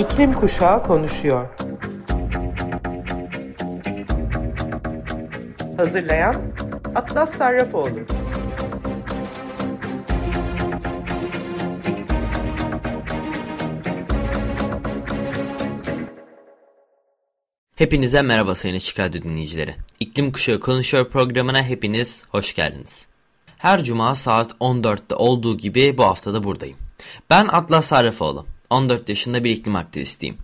İklim 0.00 0.32
Kuşağı 0.32 0.82
konuşuyor. 0.82 1.48
Hazırlayan 5.76 6.42
Atlas 6.94 7.34
Sarrafoğlu. 7.34 8.00
Hepinize 17.74 18.22
merhaba 18.22 18.54
sayın 18.54 18.76
Açık 18.76 18.98
dinleyicileri. 19.12 19.74
İklim 20.00 20.32
Kuşağı 20.32 20.60
Konuşuyor 20.60 21.10
programına 21.10 21.62
hepiniz 21.62 22.24
hoş 22.28 22.54
geldiniz. 22.54 23.06
Her 23.58 23.84
cuma 23.84 24.14
saat 24.14 24.52
14'te 24.52 25.14
olduğu 25.14 25.56
gibi 25.56 25.98
bu 25.98 26.04
haftada 26.04 26.44
buradayım. 26.44 26.76
Ben 27.30 27.46
Atlas 27.46 27.86
Sarrafoğlu. 27.86 28.46
14 28.70 29.08
yaşında 29.08 29.44
bir 29.44 29.50
iklim 29.50 29.76
aktivistiyim. 29.76 30.36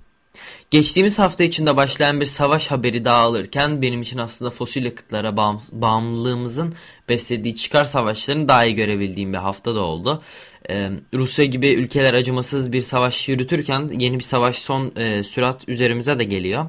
Geçtiğimiz 0.70 1.18
hafta 1.18 1.44
içinde 1.44 1.76
başlayan 1.76 2.20
bir 2.20 2.26
savaş 2.26 2.70
haberi 2.70 3.04
daha 3.04 3.16
alırken 3.16 3.82
benim 3.82 4.02
için 4.02 4.18
aslında 4.18 4.50
fosil 4.50 4.84
yakıtlara 4.84 5.36
bağım, 5.36 5.62
bağımlılığımızın 5.72 6.74
beslediği 7.08 7.56
çıkar 7.56 7.84
savaşlarını 7.84 8.48
daha 8.48 8.64
iyi 8.64 8.74
görebildiğim 8.74 9.32
bir 9.32 9.38
hafta 9.38 9.74
da 9.74 9.80
oldu. 9.80 10.22
Ee, 10.70 10.90
Rusya 11.14 11.44
gibi 11.44 11.68
ülkeler 11.68 12.14
acımasız 12.14 12.72
bir 12.72 12.80
savaş 12.80 13.28
yürütürken 13.28 13.90
yeni 13.98 14.18
bir 14.18 14.24
savaş 14.24 14.58
son 14.58 14.92
e, 14.96 15.24
sürat 15.24 15.68
üzerimize 15.68 16.18
de 16.18 16.24
geliyor. 16.24 16.66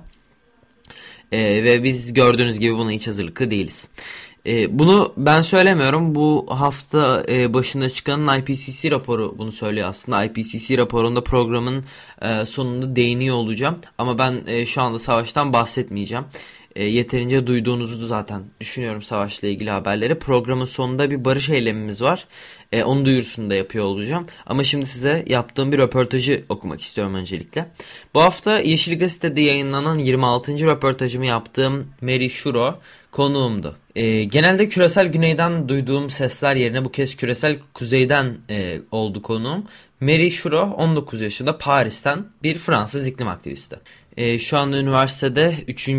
E, 1.32 1.64
ve 1.64 1.84
biz 1.84 2.14
gördüğünüz 2.14 2.60
gibi 2.60 2.78
buna 2.78 2.92
hiç 2.92 3.08
hazırlıklı 3.08 3.52
değiliz. 3.52 3.90
E, 4.48 4.80
bunu 4.80 5.14
ben 5.18 5.42
söylemiyorum. 5.42 6.16
Bu 6.16 6.46
hafta 6.50 7.24
e, 7.30 7.54
başında 7.54 7.90
çıkan 7.90 8.40
IPCC 8.40 8.92
raporu 8.92 9.36
bunu 9.38 9.52
söylüyor 9.52 9.88
aslında. 9.90 10.26
IPCC 10.26 10.78
raporunda 10.78 11.24
programın 11.24 11.86
e, 12.22 12.46
sonunda 12.46 12.96
değiniyor 12.96 13.36
olacağım. 13.36 13.80
Ama 13.98 14.18
ben 14.18 14.42
e, 14.48 14.66
şu 14.66 14.82
anda 14.82 15.00
savaştan 15.00 15.54
bahsetmeyeceğim. 15.54 16.26
E, 16.78 16.86
yeterince 16.86 17.48
duyduğunuzu 17.48 18.08
zaten 18.08 18.44
düşünüyorum 18.62 19.02
savaşla 19.02 19.48
ilgili 19.48 19.70
haberleri. 19.70 20.20
Programın 20.20 20.66
sonunda 20.66 21.12
bir 21.12 21.26
barış 21.26 21.50
eylemimiz 21.50 22.02
var. 22.02 22.28
E, 22.72 22.84
onun 22.84 23.06
duyurusunu 23.06 23.50
da 23.50 23.56
yapıyor 23.56 23.86
olacağım. 23.86 24.26
Ama 24.46 24.64
şimdi 24.64 24.86
size 24.86 25.26
yaptığım 25.28 25.72
bir 25.72 25.78
röportajı 25.78 26.44
okumak 26.50 26.82
istiyorum 26.82 27.14
öncelikle. 27.14 27.66
Bu 28.14 28.22
hafta 28.22 28.60
Yeşil 28.60 29.00
Gazete'de 29.00 29.42
yayınlanan 29.42 30.00
26. 30.00 30.68
röportajımı 30.68 31.26
yaptığım 31.26 31.88
Mary 32.02 32.30
Shuro 32.30 32.80
konuğumdu. 33.12 33.76
E, 33.96 34.24
genelde 34.24 34.70
küresel 34.70 35.08
güneyden 35.08 35.70
duyduğum 35.70 36.10
sesler 36.10 36.56
yerine 36.56 36.86
bu 36.86 36.92
kez 36.92 37.16
küresel 37.16 37.58
kuzeyden 37.74 38.38
e, 38.50 38.80
oldu 38.92 39.22
konuğum. 39.22 39.66
Mary 40.02 40.30
Shuro 40.30 40.62
19 40.62 41.22
yaşında 41.22 41.58
Paris'ten 41.58 42.26
bir 42.44 42.58
Fransız 42.58 43.08
iklim 43.08 43.28
aktivisti. 43.28 43.80
E, 44.18 44.40
şu 44.40 44.58
anda 44.58 44.78
üniversitede 44.78 45.56
3. 45.68 45.90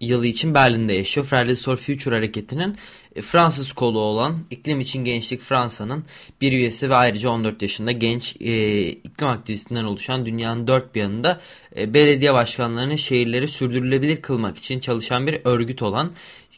yılı 0.00 0.26
için 0.26 0.54
Berlin'de 0.54 0.92
yaşıyor. 0.92 1.26
Fridays 1.26 1.64
for 1.64 1.76
Future 1.76 2.14
hareketinin 2.14 2.76
e, 3.16 3.22
Fransız 3.22 3.72
kolu 3.72 3.98
olan 3.98 4.38
İklim 4.50 4.80
İçin 4.80 5.04
Gençlik 5.04 5.40
Fransa'nın 5.40 6.04
bir 6.40 6.52
üyesi 6.52 6.90
ve 6.90 6.96
ayrıca 6.96 7.30
14 7.30 7.62
yaşında 7.62 7.92
genç 7.92 8.36
e, 8.40 8.86
iklim 8.88 9.28
aktivistinden 9.28 9.84
oluşan 9.84 10.26
dünyanın 10.26 10.66
dört 10.66 10.94
bir 10.94 11.00
yanında 11.00 11.40
e, 11.76 11.94
belediye 11.94 12.34
başkanlarının 12.34 12.96
şehirleri 12.96 13.48
sürdürülebilir 13.48 14.22
kılmak 14.22 14.58
için 14.58 14.80
çalışan 14.80 15.26
bir 15.26 15.40
örgüt 15.44 15.82
olan 15.82 16.12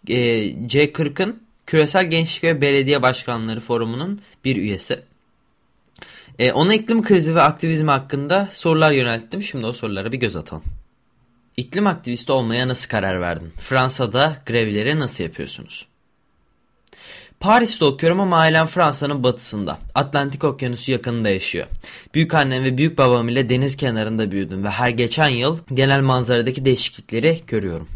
e, 0.08 0.16
C40'ın 0.66 1.42
Küresel 1.66 2.10
Gençlik 2.10 2.44
ve 2.44 2.60
Belediye 2.60 3.02
Başkanları 3.02 3.60
Forumu'nun 3.60 4.20
bir 4.44 4.56
üyesi. 4.56 5.00
E, 6.38 6.52
ona 6.52 6.74
iklim 6.74 7.02
krizi 7.02 7.34
ve 7.34 7.42
aktivizmi 7.42 7.91
hakkında 7.91 8.48
sorular 8.53 8.91
yönelttim. 8.91 9.42
Şimdi 9.42 9.66
o 9.66 9.72
sorulara 9.72 10.12
bir 10.12 10.19
göz 10.19 10.37
atalım. 10.37 10.81
İklim 11.56 11.86
aktivisti 11.86 12.32
olmaya 12.32 12.68
nasıl 12.68 12.88
karar 12.88 13.20
verdin? 13.20 13.52
Fransa'da 13.60 14.36
grevleri 14.46 15.00
nasıl 15.00 15.24
yapıyorsunuz? 15.24 15.86
Paris'te 17.40 17.84
okuyorum 17.84 18.20
ama 18.20 18.38
ailem 18.38 18.66
Fransa'nın 18.66 19.22
batısında. 19.22 19.78
Atlantik 19.94 20.44
Okyanusu 20.44 20.92
yakınında 20.92 21.28
yaşıyor. 21.28 21.66
Büyük 22.14 22.34
annem 22.34 22.64
ve 22.64 22.78
büyük 22.78 22.98
babam 22.98 23.28
ile 23.28 23.48
deniz 23.48 23.76
kenarında 23.76 24.30
büyüdüm 24.30 24.64
ve 24.64 24.70
her 24.70 24.88
geçen 24.88 25.28
yıl 25.28 25.58
genel 25.74 26.00
manzaradaki 26.00 26.64
değişiklikleri 26.64 27.42
görüyorum. 27.46 27.88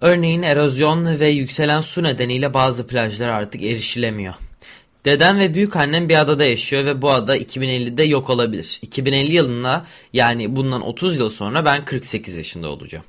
Örneğin 0.00 0.42
erozyon 0.42 1.20
ve 1.20 1.28
yükselen 1.28 1.80
su 1.80 2.02
nedeniyle 2.02 2.54
bazı 2.54 2.86
plajlar 2.86 3.28
artık 3.28 3.62
erişilemiyor. 3.62 4.34
Dedem 5.06 5.38
ve 5.38 5.54
büyük 5.54 5.76
annem 5.76 6.08
bir 6.08 6.20
adada 6.20 6.44
yaşıyor 6.44 6.84
ve 6.84 7.02
bu 7.02 7.10
ada 7.10 7.36
2050'de 7.36 8.02
yok 8.02 8.30
olabilir. 8.30 8.78
2050 8.82 9.34
yılında 9.34 9.86
yani 10.12 10.56
bundan 10.56 10.82
30 10.82 11.18
yıl 11.18 11.30
sonra 11.30 11.64
ben 11.64 11.84
48 11.84 12.36
yaşında 12.36 12.68
olacağım. 12.68 13.04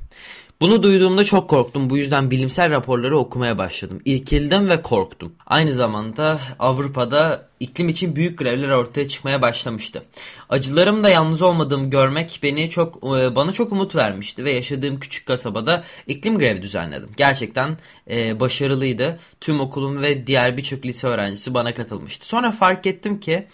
Bunu 0.62 0.84
duyduğumda 0.84 1.24
çok 1.24 1.50
korktum. 1.50 1.90
Bu 1.90 1.98
yüzden 1.98 2.32
bilimsel 2.32 2.72
raporları 2.72 3.18
okumaya 3.18 3.58
başladım. 3.58 4.02
İrkildim 4.06 4.70
ve 4.70 4.82
korktum. 4.82 5.36
Aynı 5.46 5.74
zamanda 5.74 6.40
Avrupa'da 6.60 7.48
iklim 7.60 7.90
için 7.90 8.16
büyük 8.16 8.40
grevler 8.40 8.70
ortaya 8.70 9.08
çıkmaya 9.08 9.42
başlamıştı. 9.42 10.04
Acılarım 10.50 11.04
da 11.04 11.10
yalnız 11.10 11.42
olmadığımı 11.42 11.90
görmek 11.90 12.40
beni 12.44 12.70
çok 12.70 12.98
e, 12.98 13.36
bana 13.36 13.52
çok 13.52 13.72
umut 13.72 13.96
vermişti 13.96 14.46
ve 14.46 14.52
yaşadığım 14.52 15.00
küçük 15.00 15.26
kasabada 15.26 15.84
iklim 16.08 16.40
grevi 16.40 16.62
düzenledim. 16.62 17.10
Gerçekten 17.18 17.78
e, 18.10 18.40
başarılıydı. 18.40 19.20
Tüm 19.42 19.60
okulum 19.60 20.02
ve 20.02 20.28
diğer 20.28 20.58
birçok 20.58 20.86
lise 20.86 21.08
öğrencisi 21.08 21.54
bana 21.54 21.74
katılmıştı. 21.74 22.28
Sonra 22.28 22.52
fark 22.52 22.86
ettim 22.86 23.20
ki 23.20 23.48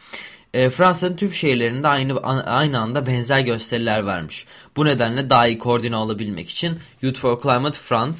e, 0.54 0.70
Fransa'nın 0.70 1.16
tüm 1.16 1.34
şehirlerinde 1.34 1.88
aynı 1.88 2.20
aynı 2.44 2.80
anda 2.80 3.08
benzer 3.08 3.40
gösteriler 3.40 4.06
vermiş. 4.06 4.46
Bu 4.78 4.86
nedenle 4.86 5.30
daha 5.30 5.48
iyi 5.48 5.60
koordine 5.60 5.96
olabilmek 5.96 6.50
için 6.50 6.80
Youth 7.02 7.20
for 7.20 7.42
Climate 7.42 7.80
France, 7.80 8.20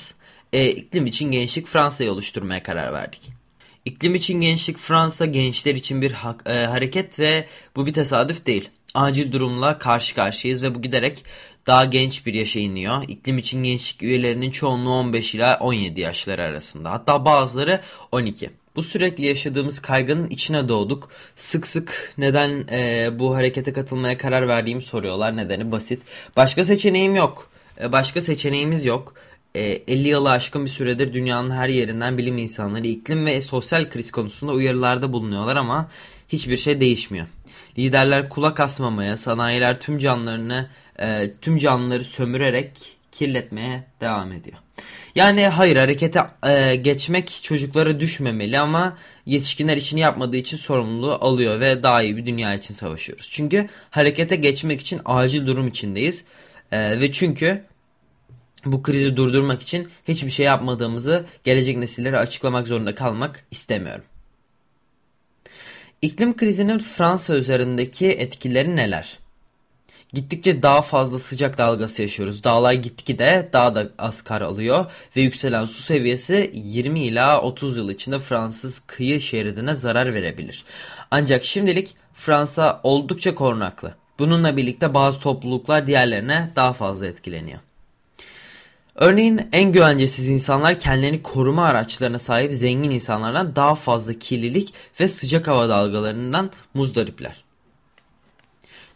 e, 0.54 0.70
iklim 0.70 1.06
için 1.06 1.32
gençlik 1.32 1.68
Fransa'yı 1.68 2.12
oluşturmaya 2.12 2.64
karar 2.64 2.94
verdik. 2.94 3.22
İklim 3.86 4.16
için 4.16 4.42
gençlik 4.42 4.78
Fransa 4.78 5.26
gençler 5.26 5.76
için 5.76 6.02
bir 6.02 6.12
ha 6.12 6.36
e, 6.46 6.54
hareket 6.54 7.20
ve 7.20 7.48
bu 7.76 7.86
bir 7.86 7.94
tesadüf 7.94 8.46
değil. 8.46 8.70
Acil 8.94 9.32
durumla 9.32 9.78
karşı 9.78 10.16
karşıyayız 10.16 10.64
ve 10.64 10.76
bu 10.76 10.82
giderek 10.82 11.24
daha 11.68 11.86
genç 11.86 12.26
bir 12.26 12.34
yaşa 12.34 12.60
iniyor. 12.60 13.04
İklim 13.08 13.38
için 13.38 13.64
gençlik 13.64 14.04
üyelerinin 14.04 14.52
çoğunluğu 14.52 14.94
15 14.94 15.36
ila 15.36 15.58
17 15.60 16.02
yaşları 16.02 16.44
arasında. 16.44 16.92
Hatta 16.92 17.26
bazıları 17.26 17.82
12. 18.12 18.50
Bu 18.76 18.84
sürekli 18.84 19.26
yaşadığımız 19.26 19.80
kaygının 19.80 20.28
içine 20.30 20.70
doğduk. 20.70 21.10
Sık 21.36 21.68
sık 21.68 22.14
neden 22.18 22.66
e, 22.72 23.10
bu 23.20 23.36
harekete 23.36 23.74
katılmaya 23.74 24.18
karar 24.18 24.48
verdiğimi 24.48 24.82
soruyorlar. 24.82 25.38
Nedeni 25.38 25.72
basit. 25.72 26.02
Başka 26.38 26.64
seçeneğim 26.64 27.16
yok. 27.16 27.50
E, 27.82 27.92
başka 27.92 28.22
seçeneğimiz 28.22 28.86
yok. 28.86 29.14
E, 29.56 29.62
50 29.62 30.08
yılı 30.08 30.32
aşkın 30.32 30.66
bir 30.66 30.70
süredir 30.70 31.14
dünyanın 31.14 31.52
her 31.52 31.70
yerinden 31.70 32.18
bilim 32.18 32.38
insanları 32.38 32.88
iklim 32.88 33.26
ve 33.26 33.42
sosyal 33.42 33.90
kriz 33.90 34.12
konusunda 34.12 34.52
uyarılarda 34.52 35.14
bulunuyorlar 35.14 35.56
ama 35.56 35.90
hiçbir 36.30 36.58
şey 36.58 36.82
değişmiyor. 36.82 37.28
Liderler 37.78 38.30
kulak 38.30 38.60
asmamaya, 38.60 39.18
sanayiler 39.18 39.80
tüm 39.80 39.98
canlarını, 39.98 40.70
e, 41.00 41.32
tüm 41.42 41.58
canlıları 41.58 42.04
sömürerek 42.04 42.72
kirletmeye 43.14 43.84
devam 44.02 44.32
ediyor. 44.32 44.58
Yani 45.16 45.48
hayır 45.48 45.76
harekete 45.76 46.22
e, 46.48 46.76
geçmek 46.76 47.40
çocuklara 47.44 48.00
düşmemeli 48.00 48.60
ama 48.60 48.98
yetişkinler 49.26 49.78
için 49.78 49.98
yapmadığı 49.98 50.38
için 50.38 50.58
sorumluluğu 50.58 51.14
alıyor 51.14 51.60
ve 51.60 51.84
daha 51.84 52.02
iyi 52.02 52.18
bir 52.18 52.26
dünya 52.26 52.54
için 52.54 52.74
savaşıyoruz. 52.74 53.30
Çünkü 53.32 53.70
harekete 53.90 54.36
geçmek 54.36 54.82
için 54.82 55.02
acil 55.06 55.48
durum 55.48 55.68
içindeyiz 55.68 56.26
e, 56.72 57.00
ve 57.02 57.12
çünkü 57.12 57.64
bu 58.66 58.84
krizi 58.84 59.18
durdurmak 59.18 59.62
için 59.62 59.90
hiçbir 60.08 60.30
şey 60.30 60.46
yapmadığımızı 60.46 61.26
gelecek 61.44 61.78
nesillere 61.78 62.18
açıklamak 62.18 62.68
zorunda 62.68 62.96
kalmak 62.96 63.46
istemiyorum. 63.52 64.04
İklim 66.02 66.38
krizinin 66.38 66.80
Fransa 66.80 67.36
üzerindeki 67.36 68.08
etkileri 68.08 68.76
neler? 68.76 69.23
Gittikçe 70.14 70.64
daha 70.64 70.82
fazla 70.82 71.20
sıcak 71.20 71.58
dalgası 71.58 72.02
yaşıyoruz. 72.02 72.44
Dağlar 72.44 72.74
gitgide 72.74 73.50
daha 73.54 73.76
da 73.76 73.90
az 73.98 74.22
kar 74.22 74.42
alıyor 74.42 74.86
ve 75.16 75.22
yükselen 75.22 75.66
su 75.66 75.84
seviyesi 75.84 76.52
20 76.54 77.00
ila 77.00 77.42
30 77.42 77.78
yıl 77.78 77.90
içinde 77.90 78.20
Fransız 78.20 78.80
kıyı 78.88 79.22
şeridine 79.22 79.76
zarar 79.76 80.14
verebilir. 80.14 80.66
Ancak 81.12 81.46
şimdilik 81.46 81.96
Fransa 82.14 82.80
oldukça 82.84 83.36
korunaklı. 83.36 83.96
Bununla 84.20 84.58
birlikte 84.58 84.94
bazı 84.94 85.20
topluluklar 85.20 85.88
diğerlerine 85.88 86.52
daha 86.56 86.74
fazla 86.74 87.08
etkileniyor. 87.08 87.60
Örneğin 88.96 89.50
en 89.52 89.72
güvencesiz 89.72 90.30
insanlar 90.30 90.80
kendilerini 90.80 91.24
koruma 91.24 91.66
araçlarına 91.66 92.20
sahip 92.20 92.54
zengin 92.54 92.92
insanlardan 92.92 93.56
daha 93.56 93.76
fazla 93.76 94.14
kirlilik 94.14 94.74
ve 95.00 95.08
sıcak 95.08 95.48
hava 95.48 95.70
dalgalarından 95.70 96.52
muzdaripler. 96.74 97.44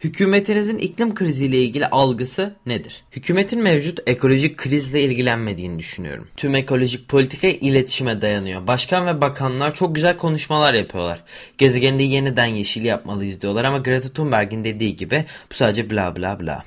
Hükümetinizin 0.03 0.77
iklim 0.77 1.15
kriziyle 1.15 1.57
ilgili 1.57 1.87
algısı 1.87 2.55
nedir? 2.65 3.03
Hükümetin 3.11 3.63
mevcut 3.63 3.99
ekolojik 4.07 4.57
krizle 4.57 5.01
ilgilenmediğini 5.01 5.79
düşünüyorum. 5.79 6.27
Tüm 6.37 6.55
ekolojik 6.55 7.07
politika 7.07 7.47
iletişime 7.47 8.21
dayanıyor. 8.21 8.67
Başkan 8.67 9.07
ve 9.07 9.21
bakanlar 9.21 9.75
çok 9.75 9.95
güzel 9.95 10.17
konuşmalar 10.17 10.73
yapıyorlar. 10.73 11.23
Gezegende 11.57 12.03
yeniden 12.03 12.45
yeşil 12.45 12.85
yapmalıyız 12.85 13.41
diyorlar 13.41 13.63
ama 13.63 13.77
Greta 13.77 14.09
Thunberg'in 14.09 14.63
dediği 14.63 14.95
gibi 14.95 15.25
bu 15.51 15.55
sadece 15.55 15.89
bla 15.89 16.15
bla 16.15 16.39
bla. 16.39 16.63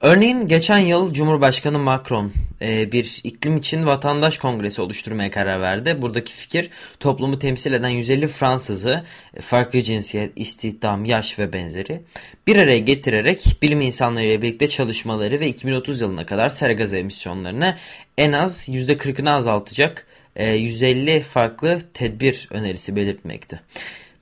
Örneğin 0.00 0.48
geçen 0.48 0.78
yıl 0.78 1.12
Cumhurbaşkanı 1.12 1.78
Macron 1.78 2.32
e, 2.62 2.92
bir 2.92 3.20
iklim 3.24 3.56
için 3.56 3.86
vatandaş 3.86 4.38
kongresi 4.38 4.80
oluşturmaya 4.80 5.30
karar 5.30 5.60
verdi. 5.60 6.02
Buradaki 6.02 6.32
fikir 6.32 6.70
toplumu 7.00 7.38
temsil 7.38 7.72
eden 7.72 7.88
150 7.88 8.26
Fransızı 8.26 9.04
e, 9.34 9.40
farklı 9.40 9.82
cinsiyet, 9.82 10.32
istihdam, 10.36 11.04
yaş 11.04 11.38
ve 11.38 11.52
benzeri 11.52 12.02
bir 12.46 12.56
araya 12.56 12.78
getirerek 12.78 13.56
bilim 13.62 13.80
insanlarıyla 13.80 14.42
birlikte 14.42 14.68
çalışmaları 14.68 15.40
ve 15.40 15.48
2030 15.48 16.00
yılına 16.00 16.26
kadar 16.26 16.48
sera 16.48 16.72
gazı 16.72 16.96
emisyonlarını 16.96 17.76
en 18.18 18.32
az 18.32 18.68
%40'ını 18.68 19.30
azaltacak 19.30 20.06
150 20.38 21.10
e, 21.10 21.22
farklı 21.22 21.80
tedbir 21.94 22.48
önerisi 22.50 22.96
belirtmekti. 22.96 23.60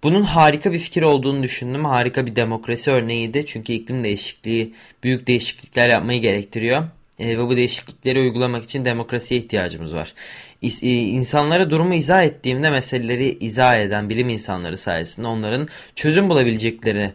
Bunun 0.05 0.23
harika 0.23 0.73
bir 0.73 0.79
fikir 0.79 1.03
olduğunu 1.03 1.43
düşündüm. 1.43 1.85
Harika 1.85 2.27
bir 2.27 2.37
demokrasi 2.37 2.91
örneğiydi. 2.91 3.47
Çünkü 3.47 3.73
iklim 3.73 4.05
değişikliği 4.05 4.75
büyük 5.05 5.27
değişiklikler 5.27 5.89
yapmayı 5.89 6.21
gerektiriyor. 6.21 6.85
E, 7.19 7.39
ve 7.39 7.47
bu 7.47 7.57
değişiklikleri 7.57 8.21
uygulamak 8.21 8.65
için 8.65 8.85
demokrasiye 8.85 9.41
ihtiyacımız 9.41 9.95
var. 9.95 10.15
İs, 10.63 10.83
e, 10.83 11.71
durumu 11.71 11.95
izah 11.95 12.25
ettiğimde 12.25 12.71
meseleleri 12.71 13.39
izah 13.41 13.77
eden 13.77 14.11
bilim 14.11 14.29
insanları 14.29 14.79
sayesinde 14.79 15.27
onların 15.27 15.69
çözüm 15.95 16.31
bulabilecekleri 16.31 17.13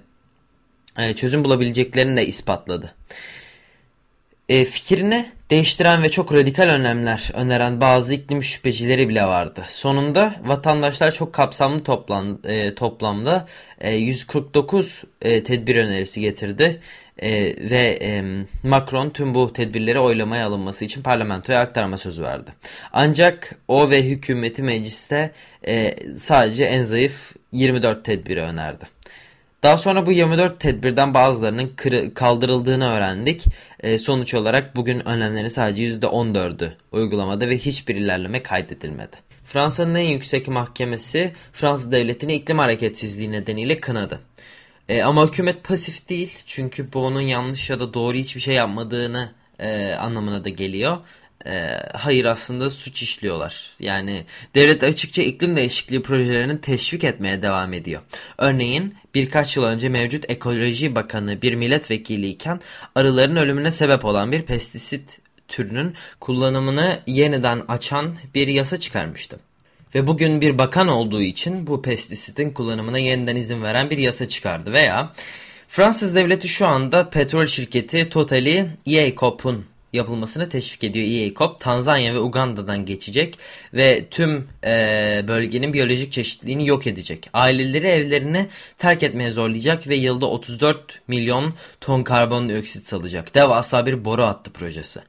e, 0.97 1.15
çözüm 1.15 1.44
bulabileceklerini 1.44 2.18
de 2.18 2.27
ispatladı. 2.27 2.95
E, 4.50 4.66
fikrini 4.66 5.31
değiştiren 5.50 6.04
ve 6.04 6.12
çok 6.12 6.34
radikal 6.34 6.69
önlemler 6.69 7.31
öneren 7.34 7.81
bazı 7.81 8.13
iklim 8.13 8.44
şüphecileri 8.44 9.10
bile 9.10 9.24
vardı. 9.24 9.66
Sonunda 9.69 10.36
vatandaşlar 10.44 11.12
çok 11.12 11.34
kapsamlı 11.34 11.84
toplan, 11.84 12.40
e, 12.44 12.75
toplamda 12.75 13.48
e, 13.81 13.96
149 13.96 15.04
e, 15.22 15.44
tedbir 15.44 15.75
önerisi 15.75 16.22
getirdi. 16.22 16.81
E, 17.22 17.31
ve 17.69 18.00
e, 18.01 18.24
Macron 18.63 19.10
tüm 19.10 19.34
bu 19.34 19.54
tedbirleri 19.54 20.00
oylamaya 20.00 20.48
alınması 20.48 20.86
için 20.86 21.02
parlamentoya 21.02 21.62
aktarma 21.62 21.98
sözü 21.98 22.24
verdi. 22.24 22.52
Ancak 22.94 23.56
o 23.68 23.90
ve 23.90 24.04
hükümeti 24.04 24.63
mecliste 24.63 25.31
e, 25.68 25.95
sadece 26.18 26.63
en 26.63 26.84
zayıf 26.84 27.34
24 27.52 28.06
tedbiri 28.06 28.42
önerdi. 28.42 28.86
Daha 29.63 29.77
sonra 29.77 30.06
bu 30.06 30.11
24 30.11 30.59
tedbirden 30.59 31.13
bazılarının 31.13 31.71
kaldırıldığını 32.13 32.91
öğrendik. 32.91 33.45
E, 33.79 33.97
sonuç 33.97 34.33
olarak 34.33 34.75
bugün 34.75 35.07
önlemlerin 35.07 35.47
sadece 35.47 35.83
%14'ü 35.83 36.71
uygulamada 36.91 37.50
ve 37.50 37.57
hiçbir 37.57 37.95
ilerleme 37.95 38.44
kaydedilmedi. 38.44 39.17
Fransa'nın 39.45 39.95
en 39.95 40.06
yüksek 40.06 40.47
mahkemesi 40.47 41.33
Fransız 41.53 41.91
devletini 41.91 42.33
iklim 42.33 42.57
hareketsizliği 42.57 43.31
nedeniyle 43.31 43.79
kınadı. 43.79 44.19
E, 44.89 45.01
ama 45.01 45.27
hükümet 45.27 45.63
pasif 45.63 46.09
değil 46.09 46.38
çünkü 46.45 46.94
bu 46.94 47.06
onun 47.06 47.21
yanlış 47.21 47.69
ya 47.69 47.79
da 47.79 47.94
doğru 47.94 48.17
hiçbir 48.17 48.41
şey 48.41 48.56
yapmadığını 48.56 49.31
e, 49.59 49.94
anlamına 49.94 50.45
da 50.45 50.50
geliyor 50.50 50.97
e, 51.45 51.69
hayır 51.94 52.25
aslında 52.25 52.69
suç 52.69 53.01
işliyorlar. 53.01 53.69
Yani 53.79 54.25
devlet 54.56 54.83
açıkça 54.83 55.21
iklim 55.21 55.57
değişikliği 55.57 56.01
projelerini 56.01 56.61
teşvik 56.61 57.03
etmeye 57.03 57.41
devam 57.41 57.73
ediyor. 57.73 58.01
Örneğin 58.38 58.95
birkaç 59.15 59.57
yıl 59.57 59.63
önce 59.63 59.89
mevcut 59.89 60.29
Ekoloji 60.31 60.95
Bakanı 60.95 61.41
bir 61.41 61.53
milletvekiliyken 61.53 62.61
arıların 62.95 63.35
ölümüne 63.35 63.71
sebep 63.71 64.06
olan 64.06 64.31
bir 64.31 64.41
pestisit 64.41 65.19
türünün 65.47 65.95
kullanımını 66.19 67.00
yeniden 67.07 67.63
açan 67.67 68.15
bir 68.35 68.47
yasa 68.47 68.79
çıkarmıştı. 68.79 69.39
Ve 69.95 70.07
bugün 70.07 70.41
bir 70.41 70.57
bakan 70.57 70.88
olduğu 70.88 71.21
için 71.21 71.67
bu 71.67 71.81
pestisitin 71.81 72.51
kullanımına 72.51 72.97
yeniden 72.97 73.35
izin 73.35 73.63
veren 73.63 73.89
bir 73.89 73.97
yasa 73.97 74.29
çıkardı 74.29 74.73
veya 74.73 75.13
Fransız 75.67 76.15
devleti 76.15 76.47
şu 76.47 76.67
anda 76.67 77.09
petrol 77.09 77.45
şirketi 77.45 78.09
Total'i 78.09 78.67
EACOP'un 78.85 79.65
yapılmasını 79.94 80.50
teşvik 80.50 80.83
ediyor 80.83 81.06
EACOP. 81.07 81.59
Tanzanya 81.59 82.13
ve 82.13 82.19
Uganda'dan 82.19 82.86
geçecek 82.86 83.39
ve 83.74 84.06
tüm 84.12 84.47
e, 84.65 85.24
bölgenin 85.27 85.74
biyolojik 85.74 86.12
çeşitliliğini 86.12 86.68
yok 86.68 86.88
edecek. 86.88 87.30
Aileleri 87.33 87.88
evlerini 87.88 88.47
terk 88.77 89.03
etmeye 89.03 89.31
zorlayacak 89.31 89.88
ve 89.88 89.95
yılda 89.95 90.25
34 90.25 91.00
milyon 91.07 91.53
ton 91.81 92.03
karbondioksit 92.03 92.88
salacak. 92.88 93.36
Devasa 93.36 93.86
bir 93.86 94.06
boru 94.06 94.24
hattı 94.24 94.51
projesi. 94.51 95.00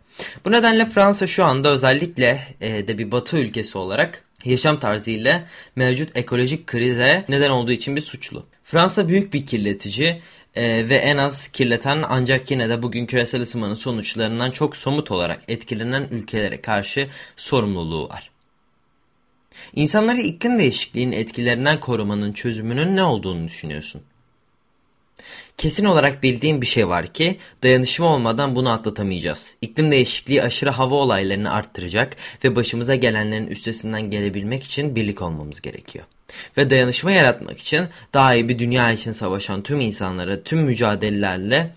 Bu 0.44 0.52
nedenle 0.52 0.86
Fransa 0.86 1.26
şu 1.26 1.44
anda 1.44 1.70
özellikle 1.70 2.56
e, 2.60 2.88
de 2.88 2.98
bir 2.98 3.10
batı 3.10 3.38
ülkesi 3.38 3.78
olarak 3.78 4.24
yaşam 4.44 4.80
tarzıyla 4.80 5.44
mevcut 5.76 6.16
ekolojik 6.16 6.66
krize 6.66 7.24
neden 7.28 7.50
olduğu 7.50 7.72
için 7.72 7.96
bir 7.96 8.00
suçlu. 8.00 8.46
Fransa 8.64 9.08
büyük 9.08 9.34
bir 9.34 9.46
kirletici 9.46 10.22
e, 10.56 10.88
ve 10.88 10.96
en 10.96 11.16
az 11.16 11.48
kirleten 11.48 12.04
ancak 12.08 12.50
yine 12.50 12.68
de 12.68 12.82
bugün 12.82 13.06
küresel 13.06 13.42
ısınmanın 13.42 13.74
sonuçlarından 13.74 14.50
çok 14.50 14.76
somut 14.76 15.10
olarak 15.10 15.42
etkilenen 15.48 16.08
ülkelere 16.10 16.60
karşı 16.60 17.08
sorumluluğu 17.36 18.08
var. 18.08 18.30
İnsanları 19.74 20.20
iklim 20.20 20.58
değişikliğinin 20.58 21.12
etkilerinden 21.12 21.80
korumanın 21.80 22.32
çözümünün 22.32 22.96
ne 22.96 23.02
olduğunu 23.02 23.48
düşünüyorsun? 23.48 24.02
Kesin 25.58 25.84
olarak 25.84 26.22
bildiğim 26.22 26.62
bir 26.62 26.66
şey 26.66 26.88
var 26.88 27.06
ki 27.06 27.38
dayanışma 27.62 28.06
olmadan 28.06 28.56
bunu 28.56 28.70
atlatamayacağız. 28.70 29.56
İklim 29.60 29.90
değişikliği 29.90 30.42
aşırı 30.42 30.70
hava 30.70 30.94
olaylarını 30.94 31.52
arttıracak 31.52 32.16
ve 32.44 32.56
başımıza 32.56 32.94
gelenlerin 32.94 33.46
üstesinden 33.46 34.10
gelebilmek 34.10 34.64
için 34.64 34.96
birlik 34.96 35.22
olmamız 35.22 35.60
gerekiyor. 35.60 36.04
Ve 36.56 36.70
dayanışma 36.70 37.12
yaratmak 37.12 37.58
için 37.58 37.88
daha 38.14 38.34
iyi 38.34 38.48
bir 38.48 38.58
dünya 38.58 38.92
için 38.92 39.12
savaşan 39.12 39.62
tüm 39.62 39.80
insanlara 39.80 40.42
tüm 40.42 40.60
mücadelelerle 40.60 41.70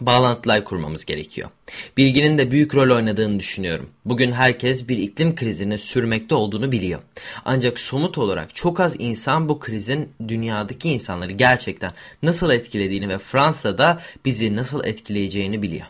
bağlantılar 0.00 0.64
kurmamız 0.64 1.04
gerekiyor. 1.04 1.50
Bilginin 1.96 2.38
de 2.38 2.50
büyük 2.50 2.74
rol 2.74 2.96
oynadığını 2.96 3.40
düşünüyorum. 3.40 3.90
Bugün 4.04 4.32
herkes 4.32 4.88
bir 4.88 4.98
iklim 4.98 5.34
krizini 5.34 5.78
sürmekte 5.78 6.34
olduğunu 6.34 6.72
biliyor. 6.72 7.00
Ancak 7.44 7.80
somut 7.80 8.18
olarak 8.18 8.54
çok 8.54 8.80
az 8.80 8.96
insan 8.98 9.48
bu 9.48 9.58
krizin 9.58 10.12
dünyadaki 10.28 10.90
insanları 10.90 11.32
gerçekten 11.32 11.92
nasıl 12.22 12.50
etkilediğini 12.50 13.08
ve 13.08 13.18
Fransa'da 13.18 14.00
bizi 14.24 14.56
nasıl 14.56 14.84
etkileyeceğini 14.84 15.62
biliyor. 15.62 15.86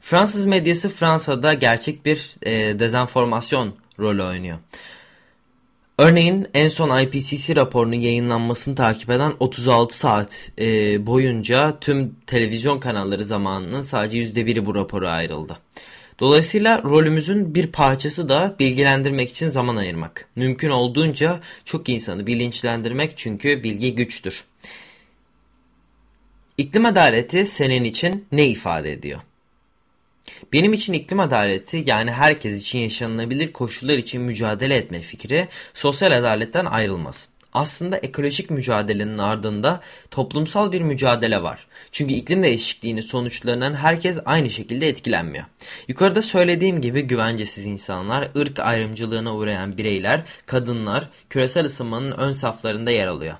Fransız 0.00 0.46
medyası 0.46 0.88
Fransa'da 0.88 1.54
gerçek 1.54 2.06
bir 2.06 2.30
e, 2.42 2.78
dezenformasyon 2.80 3.74
rolü 3.98 4.22
oynuyor. 4.22 4.58
Örneğin 5.98 6.46
en 6.54 6.68
son 6.68 7.02
IPCC 7.02 7.56
raporunun 7.56 7.96
yayınlanmasını 7.96 8.74
takip 8.74 9.10
eden 9.10 9.32
36 9.40 9.98
saat 9.98 10.50
e, 10.58 11.06
boyunca 11.06 11.80
tüm 11.80 12.16
televizyon 12.26 12.80
kanalları 12.80 13.24
zamanının 13.24 13.80
sadece 13.80 14.18
%1'i 14.18 14.66
bu 14.66 14.74
rapora 14.74 15.10
ayrıldı. 15.10 15.58
Dolayısıyla 16.20 16.82
rolümüzün 16.82 17.54
bir 17.54 17.66
parçası 17.66 18.28
da 18.28 18.56
bilgilendirmek 18.58 19.30
için 19.30 19.48
zaman 19.48 19.76
ayırmak. 19.76 20.28
Mümkün 20.36 20.70
olduğunca 20.70 21.40
çok 21.64 21.88
insanı 21.88 22.26
bilinçlendirmek 22.26 23.12
çünkü 23.16 23.62
bilgi 23.62 23.94
güçtür. 23.94 24.44
İklim 26.58 26.84
adaleti 26.84 27.46
senin 27.46 27.84
için 27.84 28.26
ne 28.32 28.46
ifade 28.46 28.92
ediyor? 28.92 29.20
Benim 30.52 30.72
için 30.72 30.92
iklim 30.92 31.20
adaleti 31.20 31.82
yani 31.86 32.12
herkes 32.12 32.60
için 32.60 32.78
yaşanılabilir 32.78 33.52
koşullar 33.52 33.98
için 33.98 34.22
mücadele 34.22 34.76
etme 34.76 35.00
fikri 35.00 35.48
sosyal 35.74 36.12
adaletten 36.12 36.64
ayrılmaz. 36.64 37.28
Aslında 37.56 37.96
ekolojik 37.96 38.50
mücadelenin 38.50 39.18
ardında 39.18 39.80
toplumsal 40.10 40.72
bir 40.72 40.80
mücadele 40.80 41.42
var. 41.42 41.66
Çünkü 41.92 42.14
iklim 42.14 42.42
değişikliğinin 42.42 43.00
sonuçlarından 43.00 43.74
herkes 43.74 44.18
aynı 44.24 44.50
şekilde 44.50 44.88
etkilenmiyor. 44.88 45.44
Yukarıda 45.88 46.22
söylediğim 46.22 46.80
gibi 46.80 47.02
güvencesiz 47.02 47.66
insanlar, 47.66 48.28
ırk 48.36 48.60
ayrımcılığına 48.60 49.36
uğrayan 49.36 49.76
bireyler, 49.76 50.22
kadınlar 50.46 51.08
küresel 51.30 51.64
ısınmanın 51.64 52.12
ön 52.12 52.32
saflarında 52.32 52.90
yer 52.90 53.06
alıyor. 53.06 53.36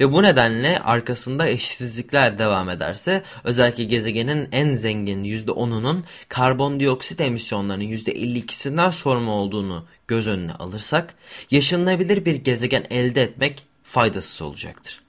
Ve 0.00 0.12
bu 0.12 0.22
nedenle 0.22 0.78
arkasında 0.78 1.48
eşitsizlikler 1.48 2.38
devam 2.38 2.70
ederse 2.70 3.22
özellikle 3.44 3.84
gezegenin 3.84 4.48
en 4.52 4.74
zengin 4.74 5.24
%10'unun 5.24 6.02
karbondioksit 6.28 7.20
emisyonlarının 7.20 7.84
%52'sinden 7.84 8.90
sorumlu 8.90 9.30
olduğunu 9.30 9.84
göz 10.08 10.26
önüne 10.26 10.52
alırsak 10.52 11.14
yaşanılabilir 11.50 12.24
bir 12.24 12.34
gezegen 12.34 12.84
elde 12.90 13.22
etmek 13.22 13.66
faydasız 13.82 14.42
olacaktır. 14.42 15.02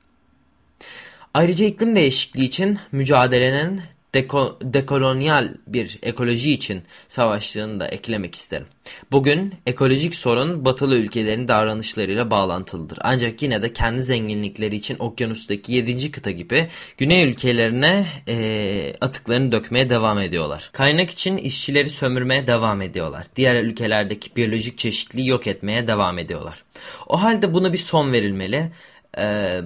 Ayrıca 1.34 1.66
iklim 1.66 1.96
değişikliği 1.96 2.46
için 2.46 2.80
mücadelenin 2.92 3.82
deko, 4.18 4.60
dekolonyal 4.62 5.54
bir 5.68 6.00
ekoloji 6.04 6.52
için 6.52 6.84
savaştığını 7.10 7.80
da 7.80 7.88
eklemek 7.88 8.36
isterim. 8.36 8.68
Bugün 9.12 9.56
ekolojik 9.66 10.16
sorun 10.16 10.66
batılı 10.66 10.98
ülkelerin 10.98 11.48
davranışlarıyla 11.48 12.32
bağlantılıdır. 12.32 13.00
Ancak 13.02 13.42
yine 13.42 13.62
de 13.62 13.74
kendi 13.74 14.04
zenginlikleri 14.04 14.76
için 14.76 14.96
okyanustaki 15.00 15.74
7. 15.74 16.12
kıta 16.12 16.32
gibi 16.32 16.68
güney 16.98 17.24
ülkelerine 17.30 18.08
e, 18.28 18.94
atıklarını 19.02 19.52
dökmeye 19.52 19.90
devam 19.90 20.20
ediyorlar. 20.20 20.70
Kaynak 20.74 21.10
için 21.10 21.38
işçileri 21.38 21.90
sömürmeye 21.90 22.48
devam 22.48 22.82
ediyorlar. 22.82 23.28
Diğer 23.36 23.64
ülkelerdeki 23.64 24.36
biyolojik 24.36 24.78
çeşitliliği 24.78 25.28
yok 25.28 25.48
etmeye 25.48 25.88
devam 25.88 26.20
ediyorlar. 26.20 26.64
O 27.08 27.22
halde 27.22 27.54
buna 27.54 27.74
bir 27.74 27.78
son 27.78 28.12
verilmeli. 28.12 28.72
Eee 29.18 29.64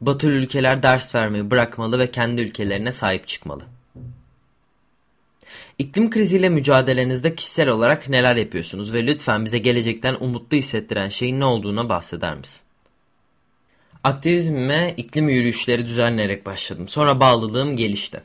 Batılı 0.00 0.30
ülkeler 0.32 0.82
ders 0.82 1.14
vermeyi 1.14 1.50
bırakmalı 1.50 1.98
ve 1.98 2.10
kendi 2.10 2.40
ülkelerine 2.40 2.92
sahip 2.92 3.28
çıkmalı. 3.28 3.62
İklim 5.78 6.10
kriziyle 6.10 6.48
mücadelenizde 6.48 7.34
kişisel 7.34 7.68
olarak 7.68 8.08
neler 8.08 8.36
yapıyorsunuz 8.36 8.92
ve 8.92 9.06
lütfen 9.06 9.44
bize 9.44 9.58
gelecekten 9.58 10.16
umutlu 10.20 10.56
hissettiren 10.56 11.08
şeyin 11.08 11.40
ne 11.40 11.44
olduğuna 11.44 11.88
bahseder 11.88 12.36
misin? 12.36 12.60
Aktivizmime 14.04 14.94
iklim 14.96 15.28
yürüyüşleri 15.28 15.86
düzenleyerek 15.86 16.46
başladım. 16.46 16.88
Sonra 16.88 17.20
bağlılığım 17.20 17.76
gelişti. 17.76 18.20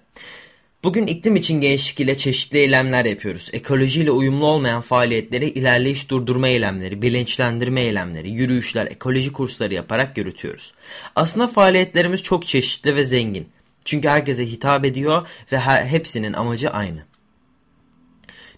Bugün 0.84 1.08
iklim 1.08 1.36
için 1.36 1.62
gençlik 1.62 2.00
ile 2.00 2.18
çeşitli 2.18 2.58
eylemler 2.58 3.06
yapıyoruz. 3.06 3.50
Ekolojiyle 3.54 4.12
uyumlu 4.12 4.48
olmayan 4.48 4.82
faaliyetleri 4.82 5.50
ilerleyiş 5.50 6.10
durdurma 6.10 6.48
eylemleri, 6.48 7.02
bilinçlendirme 7.02 7.82
eylemleri, 7.82 8.32
yürüyüşler, 8.32 8.86
ekoloji 8.86 9.34
kursları 9.34 9.74
yaparak 9.74 10.18
yürütüyoruz. 10.18 10.74
Aslında 11.16 11.48
faaliyetlerimiz 11.48 12.24
çok 12.24 12.48
çeşitli 12.48 12.96
ve 12.96 13.04
zengin. 13.04 13.50
Çünkü 13.86 14.08
herkese 14.08 14.46
hitap 14.46 14.86
ediyor 14.86 15.28
ve 15.52 15.60
hepsinin 15.60 16.34
amacı 16.34 16.70
aynı. 16.70 17.04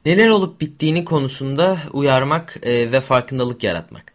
Neler 0.05 0.29
olup 0.29 0.61
bittiğini 0.61 1.05
konusunda 1.05 1.77
uyarmak 1.93 2.57
e, 2.63 2.91
ve 2.91 3.01
farkındalık 3.01 3.63
yaratmak. 3.63 4.14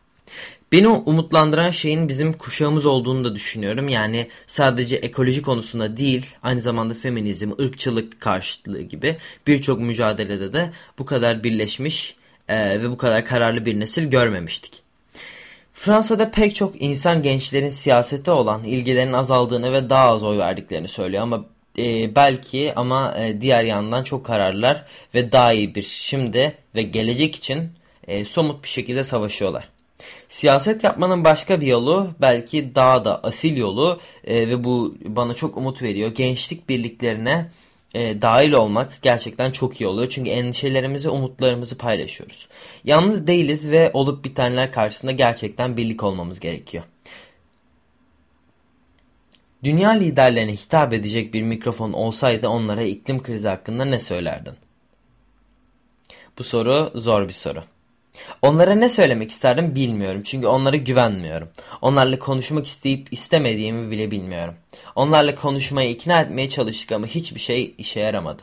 Beni 0.73 0.89
umutlandıran 0.89 1.71
şeyin 1.71 2.09
bizim 2.09 2.33
kuşağımız 2.33 2.87
olduğunu 2.87 3.25
da 3.25 3.35
düşünüyorum. 3.35 3.89
Yani 3.89 4.27
sadece 4.47 4.97
ekoloji 4.97 5.43
konusunda 5.43 5.97
değil, 5.97 6.37
aynı 6.43 6.61
zamanda 6.61 6.95
feminizm, 6.95 7.53
ırkçılık 7.61 8.21
karşıtlığı 8.21 8.83
gibi 8.83 9.17
birçok 9.47 9.81
mücadelede 9.81 10.53
de 10.53 10.71
bu 10.99 11.07
kadar 11.07 11.45
birleşmiş 11.45 12.17
e, 12.49 12.83
ve 12.83 12.91
bu 12.91 12.97
kadar 12.97 13.25
kararlı 13.25 13.67
bir 13.67 13.81
nesil 13.81 14.05
görmemiştik. 14.05 14.83
Fransa'da 15.75 16.31
pek 16.31 16.57
çok 16.57 16.83
insan 16.83 17.23
gençlerin 17.23 17.69
siyasete 17.69 18.31
olan 18.31 18.65
ilgilerinin 18.65 19.13
azaldığını 19.13 19.73
ve 19.73 19.91
daha 19.91 20.09
az 20.09 20.23
oy 20.23 20.39
verdiklerini 20.39 20.89
söylüyor 20.89 21.23
ama 21.23 21.45
e, 21.79 22.15
belki 22.15 22.73
ama 22.77 23.15
e, 23.19 23.41
diğer 23.41 23.65
yandan 23.65 24.05
çok 24.05 24.27
kararlılar 24.27 24.85
ve 25.15 25.33
daha 25.33 25.53
iyi 25.53 25.75
bir 25.75 25.83
şimdi 25.83 26.55
ve 26.75 26.83
gelecek 26.83 27.37
için 27.37 27.69
e, 28.09 28.25
somut 28.25 28.65
bir 28.65 28.69
şekilde 28.69 29.05
savaşıyorlar. 29.05 29.69
Siyaset 30.29 30.85
yapmanın 30.85 31.25
başka 31.25 31.61
bir 31.61 31.67
yolu 31.67 32.11
belki 32.21 32.75
daha 32.75 33.05
da 33.05 33.25
asil 33.25 33.57
yolu 33.57 34.01
e, 34.25 34.49
ve 34.49 34.65
bu 34.65 34.95
bana 35.05 35.35
çok 35.35 35.57
umut 35.57 35.83
veriyor. 35.83 36.15
Gençlik 36.15 36.69
birliklerine 36.69 37.51
e, 37.95 38.23
dahil 38.23 38.53
olmak 38.53 38.99
gerçekten 39.03 39.51
çok 39.51 39.81
iyi 39.81 39.87
oluyor. 39.87 40.09
Çünkü 40.09 40.31
endişelerimizi, 40.31 41.09
umutlarımızı 41.09 41.79
paylaşıyoruz. 41.79 42.49
Yalnız 42.85 43.27
değiliz 43.27 43.71
ve 43.71 43.91
olup 43.95 44.25
bitenler 44.25 44.73
karşısında 44.73 45.13
gerçekten 45.13 45.77
birlik 45.77 46.05
olmamız 46.05 46.41
gerekiyor. 46.41 46.85
Dünya 49.65 49.91
liderlerine 49.91 50.53
hitap 50.53 50.93
edecek 50.93 51.35
bir 51.35 51.43
mikrofon 51.43 51.93
olsaydı 51.93 52.49
onlara 52.49 52.83
iklim 52.83 53.23
krizi 53.23 53.49
hakkında 53.49 53.85
ne 53.85 54.01
söylerdin? 54.01 54.55
Bu 56.39 56.45
soru 56.45 56.93
zor 56.95 57.29
bir 57.29 57.33
soru. 57.33 57.65
Onlara 58.43 58.75
ne 58.75 58.89
söylemek 58.89 59.31
isterdim 59.31 59.75
bilmiyorum 59.75 60.23
çünkü 60.25 60.47
onlara 60.47 60.77
güvenmiyorum. 60.77 61.49
Onlarla 61.83 62.19
konuşmak 62.19 62.67
isteyip 62.67 63.13
istemediğimi 63.13 63.91
bile 63.91 64.11
bilmiyorum. 64.11 64.55
Onlarla 64.97 65.35
konuşmaya 65.35 65.91
ikna 65.91 66.21
etmeye 66.21 66.49
çalıştık 66.49 66.93
ama 66.93 67.07
hiçbir 67.07 67.41
şey 67.41 67.75
işe 67.79 68.01
yaramadı. 68.01 68.43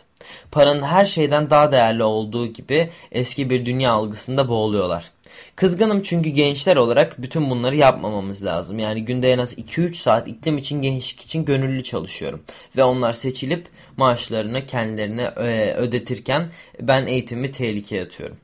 Paranın 0.51 0.81
her 0.81 1.05
şeyden 1.05 1.50
daha 1.50 1.71
değerli 1.71 2.03
olduğu 2.03 2.47
gibi 2.47 2.89
eski 3.12 3.50
bir 3.50 3.65
dünya 3.65 3.91
algısında 3.91 4.50
boğuluyorlar. 4.50 5.12
Kızgınım 5.55 6.01
çünkü 6.01 6.29
gençler 6.29 6.75
olarak 6.75 7.21
bütün 7.21 7.50
bunları 7.50 7.75
yapmamamız 7.75 8.45
lazım. 8.45 8.79
Yani 8.79 9.05
günde 9.05 9.31
en 9.31 9.39
az 9.39 9.57
2-3 9.57 9.95
saat 9.95 10.27
iklim 10.27 10.57
için 10.57 10.81
gençlik 10.81 11.21
için 11.21 11.45
gönüllü 11.45 11.83
çalışıyorum. 11.83 12.43
Ve 12.77 12.83
onlar 12.83 13.13
seçilip 13.13 13.67
maaşlarını 13.97 14.65
kendilerine 14.65 15.24
e, 15.24 15.74
ödetirken 15.74 16.50
ben 16.81 17.07
eğitimi 17.07 17.51
tehlikeye 17.51 18.03
atıyorum. 18.03 18.38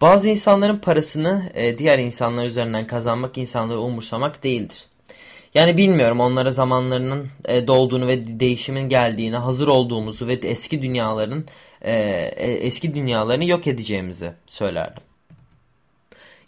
Bazı 0.00 0.28
insanların 0.28 0.76
parasını 0.76 1.50
e, 1.54 1.78
diğer 1.78 1.98
insanlar 1.98 2.46
üzerinden 2.46 2.86
kazanmak 2.86 3.38
insanları 3.38 3.80
umursamak 3.80 4.44
değildir. 4.44 4.84
Yani 5.54 5.76
bilmiyorum 5.76 6.20
onlara 6.20 6.50
zamanlarının 6.50 7.28
e, 7.44 7.66
dolduğunu 7.66 8.06
ve 8.06 8.40
değişimin 8.40 8.88
geldiğini, 8.88 9.36
hazır 9.36 9.68
olduğumuzu 9.68 10.26
ve 10.26 10.32
eski 10.32 10.82
dünyaların 10.82 11.44
e, 11.82 11.92
e, 12.36 12.52
eski 12.52 12.94
dünyalarını 12.94 13.44
yok 13.44 13.66
edeceğimizi 13.66 14.32
söylerdim. 14.46 15.02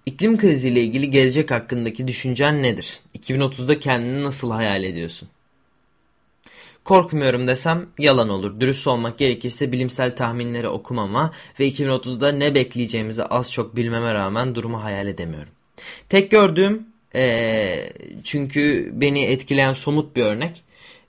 İklim 0.06 0.38
kriziyle 0.38 0.82
ilgili 0.82 1.10
gelecek 1.10 1.50
hakkındaki 1.50 2.08
düşüncen 2.08 2.62
nedir? 2.62 3.00
2030'da 3.18 3.80
kendini 3.80 4.24
nasıl 4.24 4.50
hayal 4.50 4.84
ediyorsun? 4.84 5.28
Korkmuyorum 6.86 7.46
desem 7.46 7.86
yalan 7.98 8.28
olur. 8.28 8.60
Dürüst 8.60 8.86
olmak 8.86 9.18
gerekirse 9.18 9.72
bilimsel 9.72 10.16
tahminleri 10.16 10.68
okumama 10.68 11.32
ve 11.60 11.68
2030'da 11.68 12.32
ne 12.32 12.54
bekleyeceğimizi 12.54 13.24
az 13.24 13.52
çok 13.52 13.76
bilmeme 13.76 14.14
rağmen 14.14 14.54
durumu 14.54 14.84
hayal 14.84 15.06
edemiyorum. 15.06 15.52
Tek 16.08 16.30
gördüğüm 16.30 16.86
ee, 17.14 17.92
çünkü 18.24 18.90
beni 18.92 19.24
etkileyen 19.24 19.74
somut 19.74 20.16
bir 20.16 20.22
örnek 20.22 20.62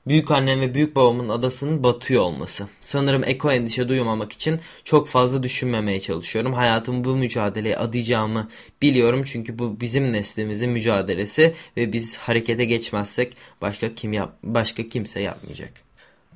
büyük 0.09 0.31
annem 0.31 0.61
ve 0.61 0.73
büyük 0.73 0.95
babamın 0.95 1.29
adasının 1.29 1.83
batıyor 1.83 2.21
olması. 2.21 2.67
Sanırım 2.81 3.23
eko 3.23 3.51
endişe 3.51 3.89
duymamak 3.89 4.31
için 4.33 4.59
çok 4.83 5.07
fazla 5.07 5.43
düşünmemeye 5.43 5.99
çalışıyorum. 6.01 6.53
Hayatımı 6.53 7.03
bu 7.03 7.15
mücadeleye 7.15 7.77
adayacağımı 7.77 8.49
biliyorum 8.81 9.23
çünkü 9.25 9.59
bu 9.59 9.81
bizim 9.81 10.13
neslimizin 10.13 10.69
mücadelesi 10.69 11.53
ve 11.77 11.93
biz 11.93 12.17
harekete 12.17 12.65
geçmezsek 12.65 13.37
başka 13.61 13.95
kim 13.95 14.13
yap 14.13 14.37
başka 14.43 14.89
kimse 14.89 15.21
yapmayacak. 15.21 15.86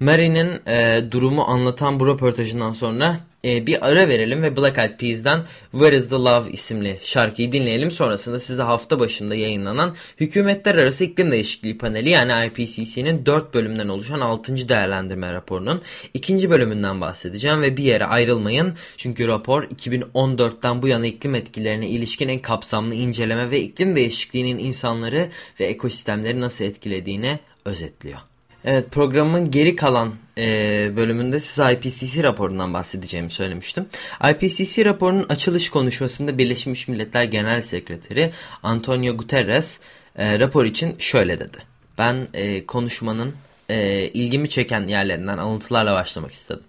Mary'nin 0.01 0.59
e, 0.67 1.01
durumu 1.11 1.41
anlatan 1.41 1.99
bu 1.99 2.07
röportajından 2.07 2.71
sonra 2.71 3.19
e, 3.45 3.67
bir 3.67 3.87
ara 3.87 4.07
verelim 4.07 4.43
ve 4.43 4.57
Black 4.57 4.77
Eyed 4.77 4.97
Peas'den 4.99 5.43
Where 5.71 5.97
is 5.97 6.09
the 6.09 6.15
Love 6.15 6.51
isimli 6.51 6.99
şarkıyı 7.03 7.51
dinleyelim. 7.51 7.91
Sonrasında 7.91 8.39
size 8.39 8.63
hafta 8.63 8.99
başında 8.99 9.35
yayınlanan 9.35 9.95
Hükümetler 10.19 10.75
Arası 10.75 11.03
İklim 11.03 11.31
Değişikliği 11.31 11.77
Paneli 11.77 12.09
yani 12.09 12.47
IPCC'nin 12.47 13.25
4 13.25 13.53
bölümden 13.53 13.87
oluşan 13.87 14.19
6. 14.19 14.69
değerlendirme 14.69 15.33
raporunun 15.33 15.81
2. 16.13 16.49
bölümünden 16.49 17.01
bahsedeceğim 17.01 17.61
ve 17.61 17.77
bir 17.77 17.83
yere 17.83 18.05
ayrılmayın. 18.05 18.73
Çünkü 18.97 19.27
rapor 19.27 19.63
2014'ten 19.63 20.81
bu 20.81 20.87
yana 20.87 21.05
iklim 21.05 21.35
etkilerine 21.35 21.89
ilişkin 21.89 22.29
en 22.29 22.39
kapsamlı 22.39 22.93
inceleme 22.93 23.51
ve 23.51 23.61
iklim 23.61 23.95
değişikliğinin 23.95 24.59
insanları 24.59 25.29
ve 25.59 25.65
ekosistemleri 25.65 26.41
nasıl 26.41 26.65
etkilediğini 26.65 27.39
özetliyor. 27.65 28.30
Evet 28.65 28.91
programın 28.91 29.51
geri 29.51 29.75
kalan 29.75 30.13
e, 30.37 30.91
bölümünde 30.95 31.39
size 31.39 31.73
IPCC 31.73 32.23
raporundan 32.23 32.73
bahsedeceğimi 32.73 33.31
söylemiştim. 33.31 33.85
IPCC 34.31 34.85
raporunun 34.85 35.25
açılış 35.29 35.69
konuşmasında 35.69 36.37
Birleşmiş 36.37 36.87
Milletler 36.87 37.23
Genel 37.23 37.61
Sekreteri 37.61 38.33
Antonio 38.63 39.17
Guterres 39.17 39.79
e, 40.15 40.39
rapor 40.39 40.65
için 40.65 40.95
şöyle 40.99 41.39
dedi. 41.39 41.57
Ben 41.97 42.27
e, 42.33 42.65
konuşmanın 42.65 43.35
e, 43.69 44.09
ilgimi 44.13 44.49
çeken 44.49 44.87
yerlerinden 44.87 45.37
alıntılarla 45.37 45.93
başlamak 45.93 46.31
istedim. 46.31 46.63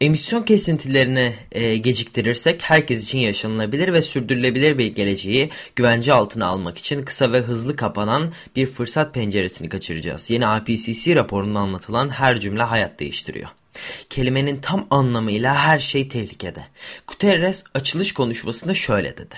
Emisyon 0.00 0.42
kesintilerini 0.42 1.34
e, 1.52 1.76
geciktirirsek 1.76 2.62
herkes 2.62 3.04
için 3.04 3.18
yaşanılabilir 3.18 3.92
ve 3.92 4.02
sürdürülebilir 4.02 4.78
bir 4.78 4.86
geleceği 4.86 5.50
güvence 5.76 6.12
altına 6.12 6.46
almak 6.46 6.78
için 6.78 7.02
kısa 7.04 7.32
ve 7.32 7.38
hızlı 7.40 7.76
kapanan 7.76 8.32
bir 8.56 8.66
fırsat 8.66 9.14
penceresini 9.14 9.68
kaçıracağız. 9.68 10.30
Yeni 10.30 10.44
IPCC 10.44 11.16
raporunda 11.16 11.58
anlatılan 11.58 12.08
her 12.08 12.40
cümle 12.40 12.62
hayat 12.62 13.00
değiştiriyor. 13.00 13.48
Kelimenin 14.10 14.60
tam 14.60 14.86
anlamıyla 14.90 15.54
her 15.54 15.78
şey 15.78 16.08
tehlikede. 16.08 16.64
Guterres 17.06 17.64
açılış 17.74 18.12
konuşmasında 18.12 18.74
şöyle 18.74 19.16
dedi. 19.16 19.34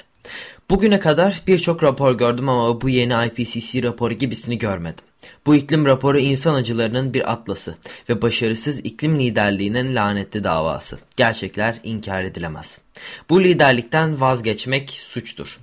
Bugüne 0.70 1.00
kadar 1.00 1.42
birçok 1.46 1.82
rapor 1.82 2.18
gördüm 2.18 2.48
ama 2.48 2.80
bu 2.80 2.88
yeni 2.88 3.26
IPCC 3.26 3.82
raporu 3.82 4.14
gibisini 4.14 4.58
görmedim. 4.58 5.04
Bu 5.46 5.54
iklim 5.54 5.86
raporu 5.86 6.18
insan 6.18 6.54
acılarının 6.54 7.14
bir 7.14 7.32
atlası 7.32 7.74
ve 8.08 8.22
başarısız 8.22 8.78
iklim 8.78 9.18
liderliğinin 9.18 9.94
lanetli 9.94 10.44
davası. 10.44 10.98
Gerçekler 11.16 11.80
inkar 11.84 12.24
edilemez. 12.24 12.78
Bu 13.30 13.44
liderlikten 13.44 14.20
vazgeçmek 14.20 14.90
suçtur. 14.90 15.58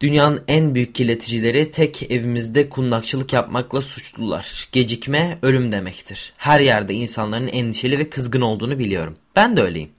Dünyanın 0.00 0.44
en 0.48 0.74
büyük 0.74 0.94
kirleticileri 0.94 1.70
tek 1.70 2.10
evimizde 2.10 2.68
kundakçılık 2.68 3.32
yapmakla 3.32 3.82
suçlular. 3.82 4.68
Gecikme 4.72 5.38
ölüm 5.42 5.72
demektir. 5.72 6.32
Her 6.36 6.60
yerde 6.60 6.94
insanların 6.94 7.48
endişeli 7.48 7.98
ve 7.98 8.10
kızgın 8.10 8.40
olduğunu 8.40 8.78
biliyorum. 8.78 9.16
Ben 9.36 9.56
de 9.56 9.62
öyleyim. 9.62 9.90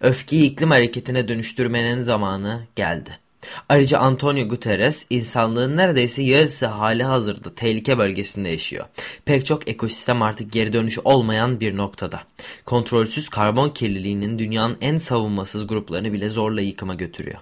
Öfkeyi 0.00 0.50
iklim 0.52 0.70
hareketine 0.70 1.28
dönüştürmenin 1.28 2.02
zamanı 2.02 2.66
geldi. 2.76 3.18
Ayrıca 3.68 3.98
Antonio 3.98 4.48
Guterres 4.48 5.06
insanlığın 5.10 5.76
neredeyse 5.76 6.22
yarısı 6.22 6.66
hali 6.66 7.04
hazırda 7.04 7.54
tehlike 7.54 7.98
bölgesinde 7.98 8.48
yaşıyor. 8.48 8.86
Pek 9.24 9.46
çok 9.46 9.68
ekosistem 9.68 10.22
artık 10.22 10.52
geri 10.52 10.72
dönüşü 10.72 11.00
olmayan 11.04 11.60
bir 11.60 11.76
noktada. 11.76 12.22
Kontrolsüz 12.66 13.28
karbon 13.28 13.70
kirliliğinin 13.70 14.38
dünyanın 14.38 14.78
en 14.80 14.96
savunmasız 14.96 15.66
gruplarını 15.66 16.12
bile 16.12 16.28
zorla 16.28 16.60
yıkıma 16.60 16.94
götürüyor. 16.94 17.38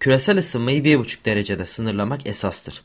Küresel 0.00 0.38
ısınmayı 0.38 0.82
1,5 0.82 1.24
derecede 1.24 1.66
sınırlamak 1.66 2.26
esastır. 2.26 2.82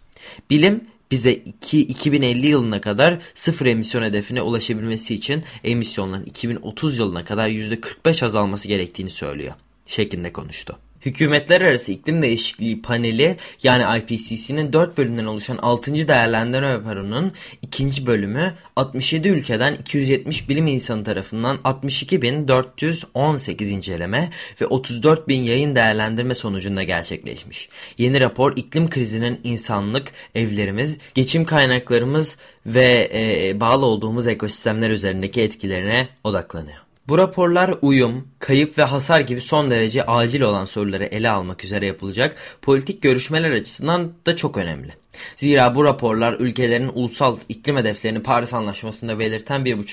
Bilim 0.49 0.83
bize 1.11 1.33
2, 1.33 1.79
2050 1.79 2.47
yılına 2.47 2.81
kadar 2.81 3.19
sıfır 3.35 3.65
emisyon 3.65 4.03
hedefine 4.03 4.41
ulaşabilmesi 4.41 5.15
için 5.15 5.43
emisyonların 5.63 6.25
2030 6.25 6.97
yılına 6.97 7.25
kadar 7.25 7.49
%45 7.49 8.25
azalması 8.25 8.67
gerektiğini 8.67 9.11
söylüyor 9.11 9.53
şeklinde 9.87 10.33
konuştu. 10.33 10.77
Hükümetler 11.07 11.61
Arası 11.61 11.91
İklim 11.91 12.21
Değişikliği 12.21 12.81
Paneli 12.81 13.37
yani 13.63 13.99
IPCC'nin 13.99 14.73
4 14.73 14.97
bölümden 14.97 15.25
oluşan 15.25 15.57
6. 15.57 16.07
değerlendirme 16.07 16.73
raporunun 16.73 17.31
2. 17.61 18.05
bölümü 18.05 18.53
67 18.75 19.27
ülkeden 19.27 19.73
270 19.73 20.49
bilim 20.49 20.67
insanı 20.67 21.03
tarafından 21.03 21.57
62.418 21.57 23.63
inceleme 23.63 24.29
ve 24.61 24.65
34.000 24.65 25.33
yayın 25.33 25.75
değerlendirme 25.75 26.35
sonucunda 26.35 26.83
gerçekleşmiş. 26.83 27.69
Yeni 27.97 28.21
rapor 28.21 28.57
iklim 28.57 28.89
krizinin 28.89 29.39
insanlık, 29.43 30.11
evlerimiz, 30.35 30.97
geçim 31.13 31.45
kaynaklarımız 31.45 32.37
ve 32.65 33.11
e, 33.13 33.59
bağlı 33.59 33.85
olduğumuz 33.85 34.27
ekosistemler 34.27 34.89
üzerindeki 34.89 35.41
etkilerine 35.41 36.07
odaklanıyor. 36.23 36.86
Bu 37.09 37.17
raporlar 37.17 37.75
uyum, 37.81 38.27
kayıp 38.39 38.77
ve 38.77 38.83
hasar 38.83 39.19
gibi 39.21 39.41
son 39.41 39.71
derece 39.71 40.05
acil 40.05 40.41
olan 40.41 40.65
soruları 40.65 41.03
ele 41.03 41.29
almak 41.29 41.63
üzere 41.63 41.85
yapılacak 41.85 42.37
politik 42.61 43.01
görüşmeler 43.01 43.51
açısından 43.51 44.13
da 44.25 44.35
çok 44.35 44.57
önemli. 44.57 44.93
Zira 45.35 45.75
bu 45.75 45.83
raporlar 45.83 46.33
ülkelerin 46.33 46.91
ulusal 46.93 47.37
iklim 47.49 47.77
hedeflerini 47.77 48.23
Paris 48.23 48.53
Anlaşması'nda 48.53 49.19
belirten 49.19 49.61
1,5 49.61 49.85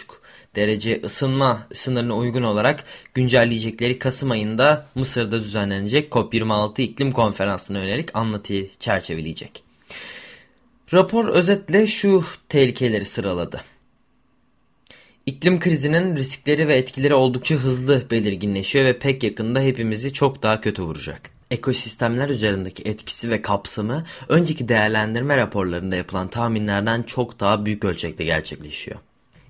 derece 0.57 1.01
ısınma 1.05 1.67
sınırına 1.73 2.17
uygun 2.17 2.43
olarak 2.43 2.85
güncelleyecekleri 3.15 3.99
Kasım 3.99 4.31
ayında 4.31 4.87
Mısır'da 4.95 5.41
düzenlenecek 5.41 6.13
COP26 6.13 6.83
iklim 6.83 7.13
konferansına 7.13 7.79
yönelik 7.79 8.17
anlatıyı 8.17 8.71
çerçeveleyecek. 8.81 9.65
Rapor 10.93 11.29
özetle 11.29 11.87
şu 11.87 12.25
tehlikeleri 12.49 13.05
sıraladı. 13.05 13.74
İklim 15.27 15.61
krizinin 15.61 16.17
riskleri 16.17 16.69
ve 16.69 16.77
etkileri 16.77 17.15
oldukça 17.15 17.55
hızlı 17.55 18.11
belirginleşiyor 18.11 18.85
ve 18.85 18.99
pek 18.99 19.23
yakında 19.23 19.61
hepimizi 19.61 20.13
çok 20.13 20.43
daha 20.43 20.61
kötü 20.61 20.83
vuracak. 20.83 21.31
Ekosistemler 21.51 22.29
üzerindeki 22.29 22.83
etkisi 22.83 23.31
ve 23.31 23.43
kapsamı 23.43 24.05
önceki 24.29 24.69
değerlendirme 24.69 25.37
raporlarında 25.37 25.97
yapılan 25.97 26.29
tahminlerden 26.29 27.03
çok 27.03 27.41
daha 27.41 27.65
büyük 27.65 27.85
ölçekte 27.85 28.25
gerçekleşiyor. 28.25 28.99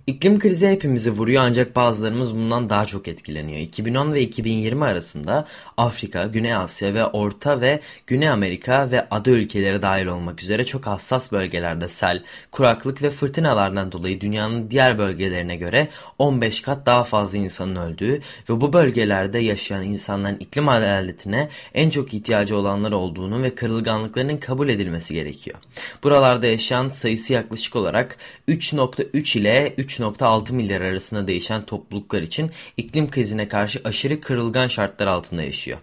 İklim 0.06 0.38
krizi 0.38 0.68
hepimizi 0.68 1.10
vuruyor 1.10 1.42
ancak 1.42 1.76
bazılarımız 1.76 2.34
bundan 2.34 2.70
daha 2.70 2.86
çok 2.86 3.08
etkileniyor. 3.08 3.58
2010 3.58 4.12
ve 4.12 4.22
2020 4.22 4.84
arasında 4.84 5.46
Afrika, 5.76 6.24
Güney 6.24 6.54
Asya 6.54 6.94
ve 6.94 7.06
Orta 7.06 7.60
ve 7.60 7.80
Güney 8.06 8.28
Amerika 8.28 8.90
ve 8.90 9.06
ada 9.10 9.30
ülkeleri 9.30 9.82
dahil 9.82 10.06
olmak 10.06 10.42
üzere 10.42 10.66
çok 10.66 10.86
hassas 10.86 11.32
bölgelerde 11.32 11.88
sel, 11.88 12.22
kuraklık 12.50 13.02
ve 13.02 13.10
fırtınalardan 13.10 13.92
dolayı 13.92 14.20
dünyanın 14.20 14.70
diğer 14.70 14.98
bölgelerine 14.98 15.56
göre 15.56 15.88
15 16.18 16.62
kat 16.62 16.86
daha 16.86 17.04
fazla 17.04 17.38
insanın 17.38 17.76
öldüğü 17.76 18.20
ve 18.50 18.60
bu 18.60 18.72
bölgelerde 18.72 19.38
yaşayan 19.38 19.82
insanların 19.82 20.36
iklim 20.36 20.68
adaletine 20.68 21.48
en 21.74 21.90
çok 21.90 22.14
ihtiyacı 22.14 22.56
olanlar 22.56 22.92
olduğunu 22.92 23.42
ve 23.42 23.54
kırılganlıklarının 23.54 24.36
kabul 24.36 24.68
edilmesi 24.68 25.14
gerekiyor. 25.14 25.56
Buralarda 26.02 26.46
yaşayan 26.46 26.88
sayısı 26.88 27.32
yaklaşık 27.32 27.76
olarak 27.76 28.16
3.3 28.48 29.38
ile 29.38 29.74
3 29.78 29.93
3.6 30.00 30.52
milyar 30.52 30.80
arasında 30.80 31.26
değişen 31.26 31.66
topluluklar 31.66 32.22
için 32.22 32.50
iklim 32.76 33.10
krizine 33.10 33.48
karşı 33.48 33.80
aşırı 33.84 34.20
kırılgan 34.20 34.68
şartlar 34.68 35.06
altında 35.06 35.42
yaşıyor. 35.42 35.78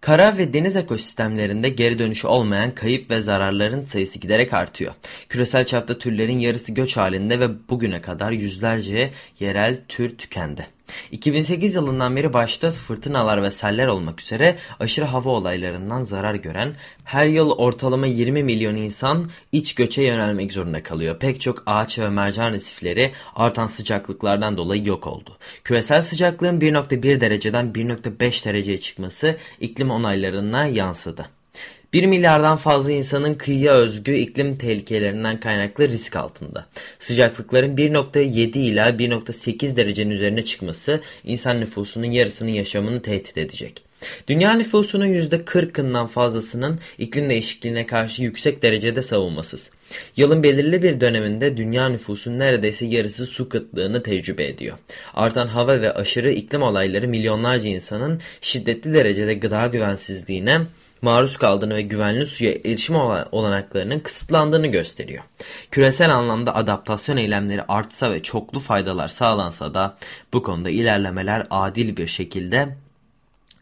Kara 0.00 0.38
ve 0.38 0.52
deniz 0.52 0.76
ekosistemlerinde 0.76 1.68
geri 1.68 1.98
dönüşü 1.98 2.26
olmayan 2.26 2.74
kayıp 2.74 3.10
ve 3.10 3.22
zararların 3.22 3.82
sayısı 3.82 4.18
giderek 4.18 4.52
artıyor. 4.52 4.94
Küresel 5.28 5.66
çapta 5.66 5.98
türlerin 5.98 6.38
yarısı 6.38 6.72
göç 6.72 6.96
halinde 6.96 7.40
ve 7.40 7.68
bugüne 7.68 8.00
kadar 8.00 8.32
yüzlerce 8.32 9.10
yerel 9.40 9.80
tür 9.88 10.18
tükendi. 10.18 10.77
2008 11.12 11.74
yılından 11.74 12.16
beri 12.16 12.32
başta 12.32 12.70
fırtınalar 12.70 13.42
ve 13.42 13.50
seller 13.50 13.86
olmak 13.86 14.20
üzere 14.20 14.58
aşırı 14.80 15.04
hava 15.04 15.30
olaylarından 15.30 16.02
zarar 16.02 16.34
gören 16.34 16.74
her 17.04 17.26
yıl 17.26 17.50
ortalama 17.50 18.06
20 18.06 18.42
milyon 18.42 18.76
insan 18.76 19.30
iç 19.52 19.74
göçe 19.74 20.02
yönelmek 20.02 20.52
zorunda 20.52 20.82
kalıyor. 20.82 21.18
Pek 21.18 21.40
çok 21.40 21.62
ağaç 21.66 21.98
ve 21.98 22.08
mercan 22.08 22.52
resifleri 22.52 23.12
artan 23.36 23.66
sıcaklıklardan 23.66 24.56
dolayı 24.56 24.86
yok 24.86 25.06
oldu. 25.06 25.38
Küresel 25.64 26.02
sıcaklığın 26.02 26.60
1.1 26.60 27.20
dereceden 27.20 27.72
1.5 27.72 28.44
dereceye 28.44 28.80
çıkması 28.80 29.36
iklim 29.60 29.90
onaylarına 29.90 30.66
yansıdı. 30.66 31.37
1 31.92 32.06
milyardan 32.06 32.56
fazla 32.56 32.92
insanın 32.92 33.34
kıyıya 33.34 33.72
özgü 33.72 34.14
iklim 34.14 34.56
tehlikelerinden 34.56 35.40
kaynaklı 35.40 35.88
risk 35.88 36.16
altında. 36.16 36.66
Sıcaklıkların 36.98 37.76
1.7 37.76 38.58
ila 38.58 38.88
1.8 38.88 39.76
derecenin 39.76 40.10
üzerine 40.10 40.44
çıkması 40.44 41.00
insan 41.24 41.60
nüfusunun 41.60 42.10
yarısının 42.10 42.50
yaşamını 42.50 43.02
tehdit 43.02 43.38
edecek. 43.38 43.82
Dünya 44.28 44.52
nüfusunun 44.52 45.06
%40'ından 45.06 46.06
fazlasının 46.06 46.80
iklim 46.98 47.30
değişikliğine 47.30 47.86
karşı 47.86 48.22
yüksek 48.22 48.62
derecede 48.62 49.02
savunmasız. 49.02 49.70
Yılın 50.16 50.42
belirli 50.42 50.82
bir 50.82 51.00
döneminde 51.00 51.56
dünya 51.56 51.88
nüfusunun 51.88 52.38
neredeyse 52.38 52.86
yarısı 52.86 53.26
su 53.26 53.48
kıtlığını 53.48 54.02
tecrübe 54.02 54.46
ediyor. 54.46 54.78
Artan 55.14 55.48
hava 55.48 55.80
ve 55.80 55.92
aşırı 55.92 56.30
iklim 56.30 56.62
olayları 56.62 57.08
milyonlarca 57.08 57.70
insanın 57.70 58.20
şiddetli 58.40 58.94
derecede 58.94 59.34
gıda 59.34 59.66
güvensizliğine, 59.66 60.60
maruz 61.02 61.36
kaldığını 61.36 61.74
ve 61.74 61.82
güvenli 61.82 62.26
suya 62.26 62.52
erişim 62.52 62.96
olanaklarının 63.32 64.00
kısıtlandığını 64.00 64.66
gösteriyor. 64.66 65.24
Küresel 65.70 66.14
anlamda 66.14 66.54
adaptasyon 66.54 67.16
eylemleri 67.16 67.62
artsa 67.62 68.10
ve 68.10 68.22
çoklu 68.22 68.60
faydalar 68.60 69.08
sağlansa 69.08 69.74
da 69.74 69.96
bu 70.32 70.42
konuda 70.42 70.70
ilerlemeler 70.70 71.46
adil 71.50 71.96
bir 71.96 72.06
şekilde 72.06 72.76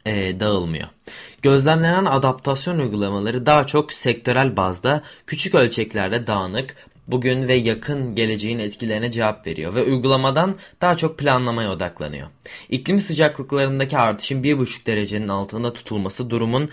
e, 0.07 0.41
dağılmıyor. 0.41 0.89
Gözlemlenen 1.43 2.05
adaptasyon 2.05 2.79
uygulamaları 2.79 3.47
daha 3.47 3.67
çok 3.67 3.93
sektörel 3.93 4.57
bazda 4.57 5.03
küçük 5.27 5.55
ölçeklerde 5.55 6.27
dağınık, 6.27 6.77
bugün 7.09 7.49
ve 7.49 7.55
yakın 7.55 8.15
geleceğin 8.15 8.59
etkilerine 8.59 9.11
cevap 9.11 9.47
veriyor 9.47 9.75
ve 9.75 9.83
uygulamadan 9.83 10.57
daha 10.81 10.97
çok 10.97 11.19
planlamaya 11.19 11.71
odaklanıyor. 11.71 12.29
İklim 12.69 13.01
sıcaklıklarındaki 13.01 13.99
artışın 13.99 14.43
1,5 14.43 14.87
derecenin 14.87 15.29
altında 15.29 15.73
tutulması 15.73 16.31
durumun 16.31 16.71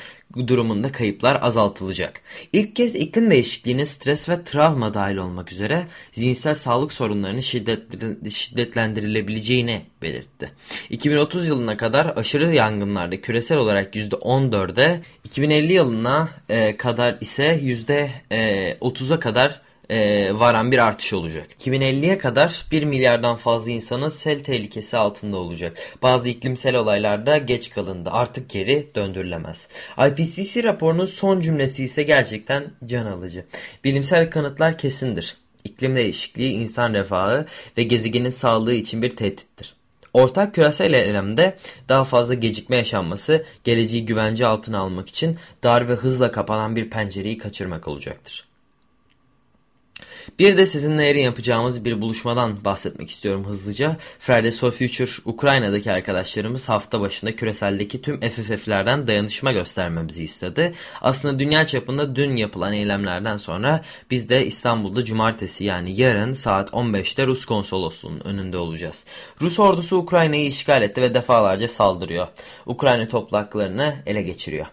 durumunda 0.47 0.91
kayıplar 0.91 1.39
azaltılacak. 1.41 2.21
İlk 2.53 2.75
kez 2.75 2.95
iklim 2.95 3.31
değişikliğine 3.31 3.85
stres 3.85 4.29
ve 4.29 4.43
travma 4.43 4.93
dahil 4.93 5.17
olmak 5.17 5.51
üzere 5.51 5.87
zihinsel 6.11 6.55
sağlık 6.55 6.93
sorunlarını 6.93 7.43
şiddetlendirilebileceğini 7.43 9.81
belirtti. 10.01 10.51
2030 10.89 11.47
yılına 11.47 11.77
kadar 11.77 12.17
aşırı 12.17 12.53
yangınlarda 12.53 13.21
küresel 13.21 13.57
olarak 13.57 13.95
%14'e, 13.95 15.01
2050 15.23 15.73
yılına 15.73 16.29
e, 16.49 16.77
kadar 16.77 17.17
ise 17.21 17.59
%30'a 17.63 19.15
e, 19.15 19.19
kadar 19.19 19.61
e, 19.89 20.29
varan 20.33 20.71
bir 20.71 20.77
artış 20.77 21.13
olacak. 21.13 21.47
2050'ye 21.59 22.17
kadar 22.17 22.65
1 22.71 22.83
milyardan 22.83 23.35
fazla 23.35 23.71
insanın 23.71 24.09
sel 24.09 24.43
tehlikesi 24.43 24.97
altında 24.97 25.37
olacak. 25.37 25.77
Bazı 26.01 26.29
iklimsel 26.29 26.75
olaylarda 26.75 27.37
geç 27.37 27.69
kalındı. 27.69 28.09
Artık 28.11 28.49
geri 28.49 28.87
döndürülemez. 28.95 29.67
IPCC 30.07 30.63
raporunun 30.63 31.05
son 31.05 31.41
cümlesi 31.41 31.83
ise 31.83 32.03
gerçekten 32.03 32.63
can 32.85 33.05
alıcı. 33.05 33.45
Bilimsel 33.83 34.29
kanıtlar 34.29 34.77
kesindir. 34.77 35.37
İklim 35.63 35.95
değişikliği 35.95 36.53
insan 36.53 36.93
refahı 36.93 37.45
ve 37.77 37.83
gezegenin 37.83 38.29
sağlığı 38.29 38.73
için 38.73 39.01
bir 39.01 39.15
tehdittir. 39.15 39.75
Ortak 40.13 40.55
küresel 40.55 40.93
eylemde 40.93 41.57
daha 41.89 42.03
fazla 42.03 42.33
gecikme 42.33 42.75
yaşanması 42.75 43.45
geleceği 43.63 44.05
güvence 44.05 44.45
altına 44.45 44.79
almak 44.79 45.09
için 45.09 45.37
dar 45.63 45.89
ve 45.89 45.93
hızla 45.93 46.31
kapanan 46.31 46.75
bir 46.75 46.89
pencereyi 46.89 47.37
kaçırmak 47.37 47.87
olacaktır. 47.87 48.52
Bir 50.39 50.57
de 50.57 50.65
sizinle 50.65 51.05
yarın 51.05 51.19
yapacağımız 51.19 51.85
bir 51.85 52.01
buluşmadan 52.01 52.65
bahsetmek 52.65 53.09
istiyorum 53.09 53.45
hızlıca. 53.45 53.97
Fridays 54.19 54.59
for 54.59 54.71
Future 54.71 55.11
Ukrayna'daki 55.25 55.91
arkadaşlarımız 55.91 56.69
hafta 56.69 57.01
başında 57.01 57.35
küreseldeki 57.35 58.01
tüm 58.01 58.19
FFF'lerden 58.19 59.07
dayanışma 59.07 59.51
göstermemizi 59.51 60.23
istedi. 60.23 60.73
Aslında 61.01 61.39
dünya 61.39 61.67
çapında 61.67 62.15
dün 62.15 62.35
yapılan 62.35 62.73
eylemlerden 62.73 63.37
sonra 63.37 63.81
biz 64.11 64.29
de 64.29 64.45
İstanbul'da 64.45 65.05
cumartesi 65.05 65.63
yani 65.63 66.01
yarın 66.01 66.33
saat 66.33 66.69
15'te 66.69 67.27
Rus 67.27 67.45
konsolosluğunun 67.45 68.19
önünde 68.19 68.57
olacağız. 68.57 69.05
Rus 69.41 69.59
ordusu 69.59 69.97
Ukrayna'yı 69.97 70.47
işgal 70.47 70.81
etti 70.81 71.01
ve 71.01 71.13
defalarca 71.13 71.67
saldırıyor. 71.67 72.27
Ukrayna 72.65 73.07
toplaklarını 73.07 73.95
ele 74.05 74.21
geçiriyor. 74.21 74.65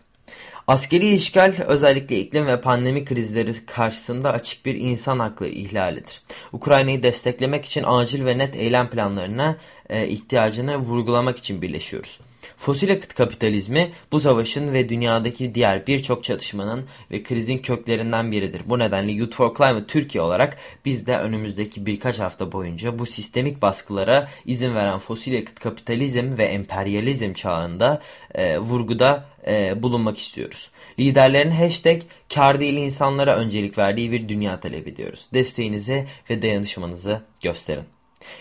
Askeri 0.70 1.08
işgal 1.08 1.54
özellikle 1.66 2.20
iklim 2.20 2.46
ve 2.46 2.60
pandemi 2.60 3.04
krizleri 3.04 3.66
karşısında 3.66 4.32
açık 4.32 4.66
bir 4.66 4.74
insan 4.74 5.18
hakları 5.18 5.50
ihlalidir. 5.50 6.22
Ukrayna'yı 6.52 7.02
desteklemek 7.02 7.64
için 7.64 7.84
acil 7.86 8.24
ve 8.26 8.38
net 8.38 8.56
eylem 8.56 8.90
planlarına 8.90 9.56
e, 9.88 10.08
ihtiyacını 10.08 10.76
vurgulamak 10.76 11.38
için 11.38 11.62
birleşiyoruz. 11.62 12.18
Fosil 12.56 12.88
yakıt 12.88 13.14
kapitalizmi 13.14 13.92
bu 14.12 14.20
savaşın 14.20 14.72
ve 14.72 14.88
dünyadaki 14.88 15.54
diğer 15.54 15.86
birçok 15.86 16.24
çatışmanın 16.24 16.84
ve 17.10 17.22
krizin 17.22 17.58
köklerinden 17.58 18.32
biridir. 18.32 18.62
Bu 18.66 18.78
nedenle 18.78 19.12
Youth 19.12 19.36
for 19.36 19.54
Climate 19.56 19.86
Türkiye 19.86 20.22
olarak 20.22 20.56
biz 20.84 21.06
de 21.06 21.18
önümüzdeki 21.18 21.86
birkaç 21.86 22.18
hafta 22.18 22.52
boyunca 22.52 22.98
bu 22.98 23.06
sistemik 23.06 23.62
baskılara 23.62 24.28
izin 24.46 24.74
veren 24.74 24.98
fosil 24.98 25.32
yakıt 25.32 25.60
kapitalizm 25.60 26.38
ve 26.38 26.44
emperyalizm 26.44 27.32
çağında 27.32 28.02
e, 28.34 28.58
vurguda 28.58 29.24
e, 29.46 29.82
bulunmak 29.82 30.18
istiyoruz. 30.18 30.70
Liderlerin 30.98 31.50
hashtag 31.50 32.02
kar 32.34 32.60
değil 32.60 32.74
insanlara 32.74 33.36
öncelik 33.36 33.78
verdiği 33.78 34.12
bir 34.12 34.28
dünya 34.28 34.60
talep 34.60 34.88
ediyoruz. 34.88 35.28
Desteğinizi 35.34 36.06
ve 36.30 36.42
dayanışmanızı 36.42 37.20
gösterin. 37.40 37.84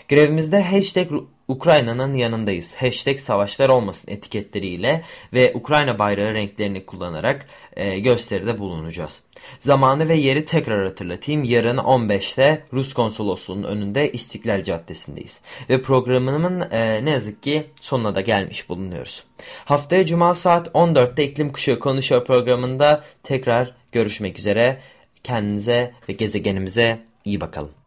Grevimizde 0.08 0.62
hashtag 0.62 1.12
Ukrayna'nın 1.50 2.14
yanındayız. 2.14 2.74
Hashtag 2.74 3.18
savaşlar 3.18 3.68
olmasın 3.68 4.10
etiketleriyle 4.10 5.04
ve 5.32 5.52
Ukrayna 5.54 5.98
bayrağı 5.98 6.34
renklerini 6.34 6.86
kullanarak 6.86 7.46
e, 7.76 7.98
gösteride 7.98 8.58
bulunacağız. 8.58 9.20
Zamanı 9.60 10.08
ve 10.08 10.16
yeri 10.16 10.44
tekrar 10.44 10.84
hatırlatayım. 10.84 11.44
Yarın 11.44 11.76
15'te 11.76 12.62
Rus 12.72 12.92
konsolosluğunun 12.92 13.62
önünde 13.62 14.12
İstiklal 14.12 14.64
Caddesi'ndeyiz. 14.64 15.40
Ve 15.70 15.82
programımın 15.82 16.60
e, 16.70 17.04
ne 17.04 17.10
yazık 17.10 17.42
ki 17.42 17.66
sonuna 17.80 18.14
da 18.14 18.20
gelmiş 18.20 18.68
bulunuyoruz. 18.68 19.24
Haftaya 19.64 20.06
Cuma 20.06 20.34
saat 20.34 20.68
14'te 20.68 21.24
İklim 21.24 21.52
Kuşağı 21.52 21.78
Konuşuyor 21.78 22.24
programında 22.24 23.04
tekrar 23.22 23.74
görüşmek 23.92 24.38
üzere. 24.38 24.80
Kendinize 25.24 25.94
ve 26.08 26.12
gezegenimize 26.12 27.00
iyi 27.24 27.40
bakalım. 27.40 27.79